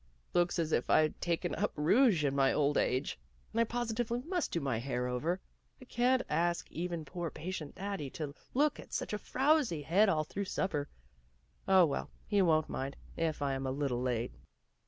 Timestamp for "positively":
3.65-4.23